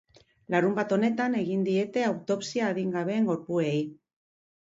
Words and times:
Larunbat 0.53 0.95
honetan 0.95 1.35
egin 1.41 1.65
diete 1.67 2.07
autopsia 2.07 2.71
adingabeen 2.71 3.29
gorpuei. 3.29 3.77